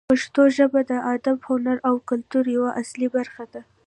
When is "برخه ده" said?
3.15-3.61